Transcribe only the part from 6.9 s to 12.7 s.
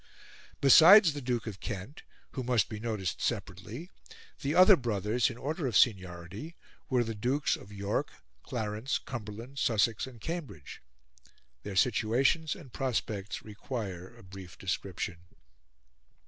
the Dukes of York, Clarence, Cumberland, Sussex, and Cambridge; their situations